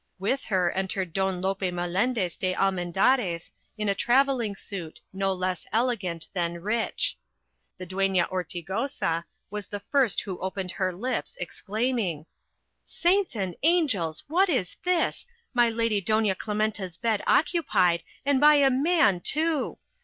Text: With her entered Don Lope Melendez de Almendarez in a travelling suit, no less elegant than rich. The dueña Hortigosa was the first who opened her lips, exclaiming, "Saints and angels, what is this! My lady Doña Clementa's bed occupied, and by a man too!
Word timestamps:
With 0.17 0.45
her 0.45 0.71
entered 0.71 1.13
Don 1.13 1.43
Lope 1.43 1.61
Melendez 1.71 2.35
de 2.35 2.55
Almendarez 2.55 3.51
in 3.77 3.87
a 3.87 3.93
travelling 3.93 4.55
suit, 4.55 4.99
no 5.13 5.31
less 5.31 5.67
elegant 5.71 6.25
than 6.33 6.57
rich. 6.63 7.15
The 7.77 7.85
dueña 7.85 8.27
Hortigosa 8.29 9.25
was 9.51 9.67
the 9.67 9.79
first 9.79 10.21
who 10.21 10.39
opened 10.39 10.71
her 10.71 10.91
lips, 10.91 11.37
exclaiming, 11.39 12.25
"Saints 12.83 13.35
and 13.35 13.55
angels, 13.61 14.23
what 14.27 14.49
is 14.49 14.75
this! 14.83 15.27
My 15.53 15.69
lady 15.69 16.01
Doña 16.01 16.33
Clementa's 16.33 16.97
bed 16.97 17.21
occupied, 17.27 18.03
and 18.25 18.41
by 18.41 18.55
a 18.55 18.71
man 18.71 19.19
too! 19.19 19.77